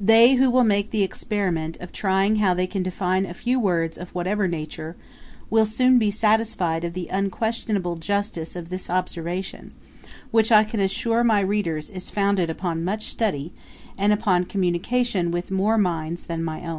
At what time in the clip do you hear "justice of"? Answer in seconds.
7.96-8.70